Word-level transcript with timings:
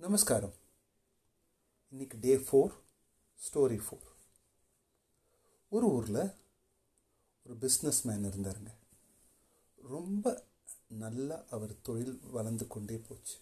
நமஸ்காரம். 0.00 0.54
இன்னைக்கு 1.90 2.18
day 2.20 2.36
four 2.36 2.72
story 3.40 3.80
four 3.86 4.06
ஒரு 5.68 5.86
ஊரில் 5.86 6.34
ஒரு 7.42 7.56
பிஸ்னஸ் 7.60 8.02
மேன் 8.02 8.24
இருந்தாருங்க. 8.24 8.74
ரொம்ப 9.76 10.44
நல்லா 10.88 11.44
அவர் 11.50 11.80
தொழில் 11.82 12.20
வளர்ந்து 12.30 12.66
கொண்டே 12.66 12.98
போச்சு. 12.98 13.36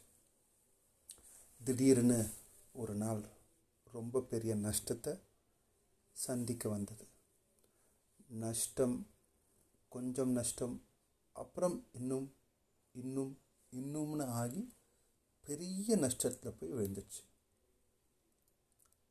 திடீர்னு 1.64 2.30
ஒரு 2.72 2.94
நாள் 2.94 3.28
ரொம்ப 3.92 4.20
பெரிய 4.20 4.54
நஷ்டத்தை 4.54 5.18
சந்திக்க 6.12 6.68
வந்தது. 6.68 7.06
நஷ்டம் 8.28 9.06
கொஞ்சம் 9.88 10.30
நஷ்டம் 10.30 10.82
அப்புறம் 11.32 11.86
இன்னும் 11.92 12.34
இன்னும் 12.92 13.38
இன்னும்னு 13.70 14.26
ஆகி 14.26 14.76
பெரிய 15.48 15.96
நஷ்டத்தில் 15.96 16.56
போய் 16.58 16.72
விழுந்துச்சு 16.72 17.22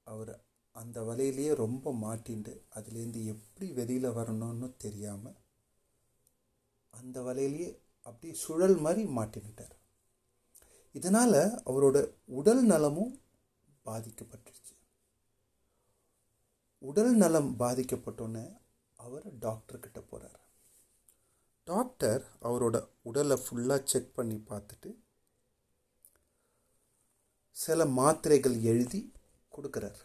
அவர் 0.04 0.46
அந்த 0.72 1.02
வலையிலேயே 1.02 1.56
ரொம்ப 1.56 1.94
மாட்டிண்டு 1.94 2.62
அதுலேருந்து 2.76 3.26
எப்படி 3.26 3.72
வெளியில் 3.72 4.10
வரணும்னு 4.10 4.78
தெரியாமல் 4.78 5.38
அந்த 6.90 7.22
வலையிலேயே 7.22 7.78
அப்படியே 8.02 8.34
சுழல் 8.34 8.78
மாதிரி 8.78 9.04
மாட்டிக்கிட்டார். 9.08 9.76
இதனால் 10.92 11.62
அவரோட 11.66 12.14
உடல் 12.26 12.64
நலமும் 12.64 13.22
பாதிக்கப்பட்டுருச்சு. 13.86 14.76
உடல் 16.78 17.16
நலம் 17.16 17.60
பாதிக்கப்பட்டோன்னே 17.60 18.58
அவர் 18.96 19.40
டாக்டர்கிட்ட 19.40 20.00
போகிறார் 20.00 20.40
டாக்டர் 21.64 22.24
அவரோட 22.42 22.90
உடலை 23.02 23.38
ஃபுல்லாக 23.38 23.84
செக் 23.84 24.14
பண்ணி 24.14 24.36
பார்த்துட்டு 24.36 24.97
சில 27.68 27.86
மாத்திரைகள் 28.00 28.54
எழுதி 28.72 29.00
கொடுக்குறார். 29.56 29.98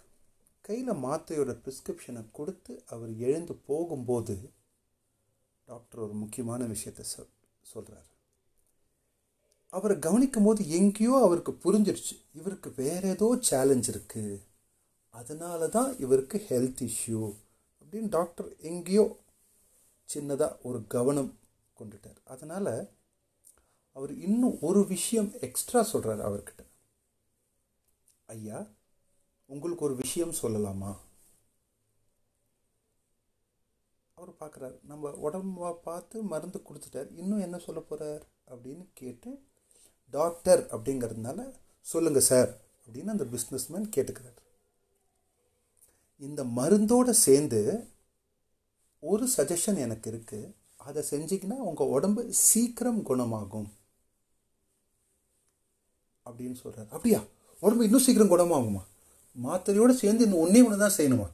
கையில் 0.67 1.03
மாத்திரையோட 1.05 1.53
ப்ரிஸ்கிரிப்ஷனை 1.65 2.23
கொடுத்து 2.39 2.73
அவர் 2.95 3.13
எழுந்து 3.27 3.55
போகும்போது 3.69 4.35
டாக்டர் 5.69 6.01
ஒரு 6.05 6.15
முக்கியமான 6.23 6.65
விஷயத்த 6.73 7.05
சொல் 7.11 7.29
சொல்கிறார் 7.73 8.09
அவரை 9.73 9.97
கவனிக்கும் 10.07 10.47
போது 10.49 10.63
எங்கேயோ 10.79 11.15
அவருக்கு 11.27 11.53
புரிஞ்சிருச்சு. 11.67 12.17
இவருக்கு 12.33 12.73
வேற 12.83 13.03
ஏதோ 13.09 13.29
சேலஞ்ச் 13.51 13.91
இருக்குது 13.93 14.35
அதனால 15.15 15.69
தான் 15.69 15.93
இவருக்கு 16.05 16.39
ஹெல்த் 16.49 16.83
இஷ்யூ 16.89 17.23
அப்படின்னு 17.81 18.11
டாக்டர் 18.19 18.51
எங்கேயோ 18.71 19.07
சின்னதாக 20.09 20.59
ஒரு 20.63 20.83
கவனம் 20.97 21.33
கொண்டுட்டார். 21.79 22.21
அதனால் 22.25 22.75
அவர் 23.97 24.15
இன்னும் 24.27 24.59
ஒரு 24.61 24.83
விஷயம் 24.87 25.33
எக்ஸ்ட்ரா 25.49 25.83
சொல்கிறார் 25.95 26.27
அவர்கிட்ட. 26.29 26.63
ஐயா 28.35 28.59
உங்களுக்கு 29.51 29.85
ஒரு 29.85 29.95
விஷயம் 29.95 30.35
சொல்லலாமா? 30.43 30.93
அவர் 34.19 34.31
பார்க்குறாரு 34.41 34.77
நம்ம 34.83 35.11
உடம்ப 35.27 35.73
பார்த்து 35.85 36.23
மருந்து 36.23 36.59
கொடுத்துட்டார். 36.67 37.09
இன்னும் 37.17 37.45
என்ன 37.47 37.59
சொல்ல 37.59 37.81
போகிறார் 37.81 38.25
அப்படின்னு 38.51 38.85
கேட்டு 38.95 39.31
டாக்டர் 40.15 40.63
அப்படிங்கிறதுனால 40.75 41.41
சொல்லுங்கள் 41.87 42.29
சார் 42.31 42.51
அப்படின்னு 42.87 43.15
அந்த 43.15 43.25
பிஸ்னஸ்மேன் 43.35 43.93
கேட்டுக்கிறார். 43.97 44.41
இந்த 46.23 46.45
மருந்தோடு 46.59 47.11
சேர்ந்து 47.27 47.61
ஒரு 49.03 49.25
சஜஷன் 49.37 49.79
எனக்கு 49.79 50.09
இருக்குது 50.11 50.53
அதை 50.89 51.01
செஞ்சிங்கன்னா 51.11 51.59
உங்கள் 51.69 51.93
உடம்பு 51.97 52.23
சீக்கிரம் 52.47 53.03
குணமாகும் 53.03 53.71
அப்படின்னு 56.27 56.59
சொல்கிறார் 56.63 56.91
அப்படியா? 56.91 57.21
உடம்பு 57.63 57.85
இன்னும் 57.85 58.05
சீக்கிரம் 58.07 58.33
குணமாகுமா? 58.33 58.83
மாத்திரையோடு 59.37 59.93
சேர்ந்து 59.93 60.25
இன்னும் 60.25 60.41
ஒன்றே 60.41 60.63
ஒன்று 60.63 60.79
தான் 60.79 60.97
செய்யணுமா? 60.97 61.29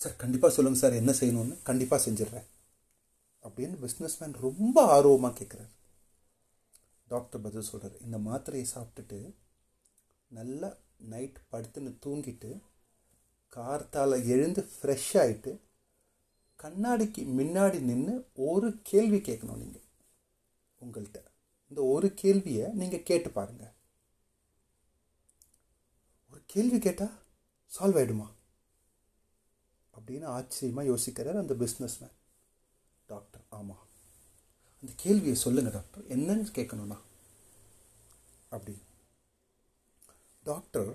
சார் 0.00 0.16
கண்டிப்பாக 0.16 0.52
சொல்லுங்கள் 0.54 0.82
சார் 0.82 0.92
என்ன 0.92 1.12
செய்யணும்னு 1.20 1.56
கண்டிப்பாக 1.62 2.10
செஞ்சிடுறேன். 2.10 2.46
அப்படின்னு 3.42 3.76
பிஸ்னஸ்மேன் 3.84 4.34
ரொம்ப 4.40 4.86
ஆர்வமாக 4.86 5.34
கேட்குறாரு 5.38 5.70
டாக்டர் 7.08 7.40
பதில் 7.40 7.68
சொல்கிறார் 7.70 7.96
இந்த 8.00 8.18
மாத்திரையை 8.18 8.66
சாப்பிட்டுட்டு 8.74 9.18
நல்லா 10.30 10.68
நைட் 11.04 11.38
படுத்துன்னு 11.50 11.92
தூங்கிட்டு 12.06 12.50
கார்த்தால் 13.52 14.16
எழுந்து 14.26 14.68
ஃப்ரெஷ் 14.72 15.12
ஆகிட்டு 15.16 15.52
கண்ணாடிக்கு 16.58 17.22
முன்னாடி 17.38 17.80
நின்று 17.80 18.14
ஒரு 18.34 18.68
கேள்வி 18.82 19.18
கேட்கணும் 19.18 19.62
நீங்கள் 19.62 19.86
உங்கள்கிட்ட 20.80 21.20
இந்த 21.70 21.82
ஒரு 21.84 22.14
கேள்வியை 22.14 22.66
நீங்கள் 22.72 23.02
கேட்டு 23.02 23.30
பாருங்கள் 23.30 23.72
கேள்வி 26.52 26.78
கேட்டால் 26.78 27.12
சால்வ் 27.78 27.98
ஆகிடுமா 28.00 28.26
அப்படின்னு 29.98 30.24
ஆச்சரியமாக 30.24 30.88
யோசிக்கிறார் 30.88 31.38
அந்த 31.38 31.54
பிஸ்னஸ் 31.54 32.00
மேன் 32.00 32.16
டாக்டர் 33.06 33.40
ஆமாம் 33.48 33.82
அந்த 34.80 34.92
கேள்வியை 34.96 35.34
சொல்லுங்கள் 35.34 35.72
டாக்டர் 35.72 36.18
என்னன்னு 36.18 36.54
கேட்கணும்னா. 36.58 36.98
அப்படி. 38.48 38.78
Doctor 40.42 40.90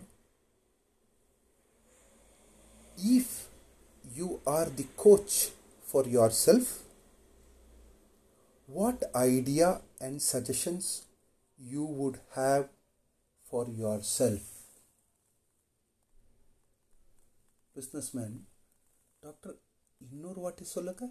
if 3.17 3.27
you 4.15 4.27
are 4.45 4.67
the 4.77 4.85
coach 4.97 5.35
for 5.87 6.03
yourself, 6.05 6.65
what 8.75 8.99
idea 9.13 9.81
and 9.99 10.21
suggestions 10.31 10.85
you 11.71 11.85
would 11.99 12.21
have 12.35 12.69
for 13.49 13.65
yourself? 13.69 14.41
Businessman 17.77 18.35
doctor 19.19 19.55
இன்னொரு 19.97 20.39
வாட்டி 20.39 20.63
சொல்லுங்க. 20.63 21.05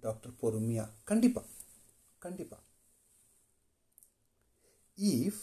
டாக்டர் 0.00 0.32
பொறுமையா. 0.32 0.88
கண்டிப்பா. 1.04 1.42
கண்டிப்பா. 2.18 2.58
If 4.98 5.42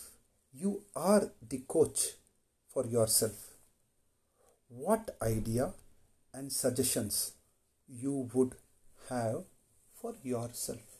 you 0.54 0.80
are 0.94 1.38
the 1.48 1.64
coach 1.68 2.04
for 2.74 2.88
yourself 3.20 3.44
what 4.68 5.16
idea 5.20 5.74
and 6.32 6.52
suggestions 6.64 7.20
you 7.90 8.28
would 8.34 8.56
have 9.10 9.44
for 10.02 10.16
yourself 10.68 10.92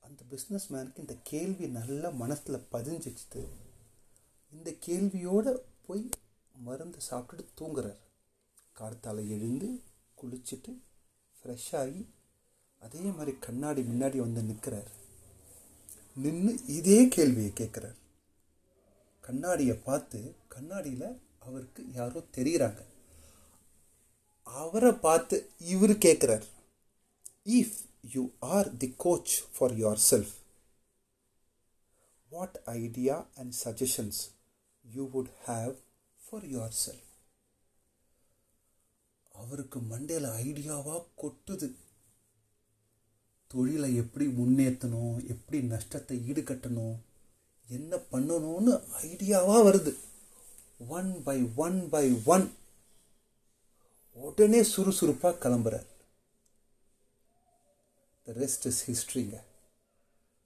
அந்த 0.00 0.24
business 0.30 0.68
மேனுக்கு 0.70 0.98
இந்த 0.98 1.16
கேள்வி 1.22 1.66
நல்ல 1.68 2.10
மனசில் 2.10 2.66
பதிஞ்சிச்சு 2.72 3.42
இந்த 4.52 4.70
கேள்வியோடு 4.86 5.58
போய் 5.86 6.08
மருந்து 6.52 6.98
சாப்பிட்டுட்டு 7.10 7.48
தூங்குறார். 7.60 8.00
கார்த்தால 8.78 9.16
எழுந்து 9.28 9.82
குளிச்சுட்டு 10.22 10.72
ஃப்ரெஷ்ஷாகி 11.38 12.06
அதே 12.80 13.00
மாதிரி 13.00 13.38
கண்ணாடி 13.38 13.82
முன்னாடி 13.82 14.16
வந்து 14.16 14.42
நிற்கிறார் 14.42 14.90
நின்று 16.14 16.66
இதே 16.66 17.08
கேள்வியை 17.08 17.50
கேட்குறார். 17.50 17.96
கண்ணாடியை 19.20 19.76
பார்த்து 19.76 20.34
கண்ணாடியில் 20.48 21.20
அவருக்கு 21.38 21.92
யாரோ 21.92 22.24
தெரிகிறாங்க 22.36 22.82
அவரை 24.42 24.92
பார்த்து 24.92 25.50
இவர் 25.58 25.90
கேட்குறார். 25.90 26.44
If 27.44 27.78
you 28.14 28.30
are 28.38 28.76
the 28.76 28.94
coach 28.96 29.42
for 29.58 29.72
yourself 30.10 30.34
what 32.30 32.60
idea 32.64 33.28
and 33.36 33.54
suggestions 33.64 34.20
you 34.82 35.04
would 35.14 35.32
have 35.46 35.74
for 36.22 36.44
yourself 36.82 37.02
அவருக்கு 39.30 39.78
மண்டையில் 39.80 40.28
ஐடியாவாக 40.44 41.04
கொட்டுது. 41.22 41.68
தொழிலை 43.46 43.96
எப்படி 43.96 44.26
முன்னேற்றணும் 44.26 45.26
எப்படி 45.26 45.62
நஷ்டத்தை 45.62 46.32
ஈடுகட்டணும் 46.32 46.96
என்ன 47.68 47.96
பண்ணணும்னு 47.96 48.72
ஐடியாவாக 49.02 49.64
வருது. 49.68 49.92
One 50.88 51.22
by 51.22 51.38
one 51.56 51.88
by 51.88 52.22
one 52.24 52.46
உடனே 54.14 54.62
சுறுசுறுப்பாக 54.62 55.48
கிளம்புறார். 55.48 55.88
The 58.22 58.32
rest 58.32 58.66
is 58.70 58.82
history 58.90 59.36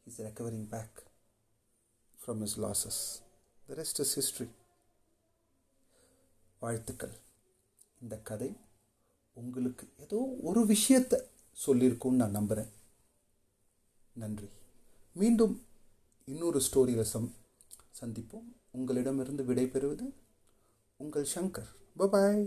is 0.06 0.20
recovering 0.20 0.68
back 0.68 1.02
from 2.18 2.42
is 2.42 2.58
losses 2.60 3.23
the 3.66 3.74
rest 3.74 4.00
is 4.04 4.14
history 4.14 4.46
வாழ்த்துக்கள். 6.58 7.14
இந்த 8.02 8.16
கதை 8.30 8.56
உங்களுக்கு 9.32 9.86
ஏதோ 9.98 10.18
ஒரு 10.42 10.66
விஷயத்தை 10.66 11.18
சொல்லியிருக்கும்னு 11.66 12.20
நான் 12.22 12.36
நம்புகிறேன் 12.38 12.72
நன்றி. 14.22 14.48
மீண்டும் 15.12 15.54
இன்னொரு 16.24 16.60
ஸ்டோரியில் 16.66 17.10
சம் 17.12 17.32
சந்திப்போம். 18.00 18.48
உங்களிடமிருந்து 18.70 19.42
விடைபெறுவது 19.44 20.06
உங்கள் 20.96 21.32
சங்கர். 21.34 21.70
பபாய் 21.98 22.44